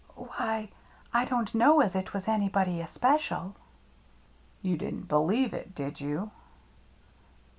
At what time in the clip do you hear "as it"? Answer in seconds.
1.81-2.11